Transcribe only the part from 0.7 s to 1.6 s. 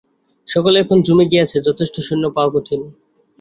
এখন জুমে গিয়াছে,